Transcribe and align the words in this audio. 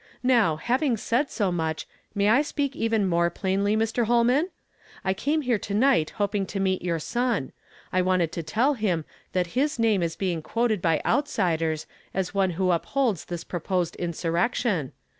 Now, 0.23 0.55
having 0.55 0.97
said 0.97 1.29
so 1.29 1.51
much, 1.51 1.87
may 2.15 2.27
I 2.29 2.41
speak 2.41 2.75
even 2.75 3.07
more 3.07 3.29
plainly, 3.29 3.77
Mr. 3.77 4.05
Holman? 4.07 4.49
I 5.03 5.13
came 5.13 5.41
here 5.43 5.59
to 5.59 5.75
night 5.75 6.09
hoping 6.17 6.47
to 6.47 6.59
meet 6.59 6.81
your 6.81 6.97
son. 6.97 7.51
I 7.93 8.01
wanted 8.01 8.31
to 8.31 8.41
tell 8.41 8.73
him 8.73 9.05
that 9.33 9.53
his 9.55 9.77
name 9.77 10.01
is 10.01 10.15
being 10.15 10.41
quoted 10.41 10.81
by 10.81 11.03
outsiders 11.05 11.85
as 12.15 12.33
one 12.33 12.49
who 12.57 12.71
upholds 12.71 13.25
this 13.25 13.43
proposed 13.43 13.95
insurrection. 13.97 14.91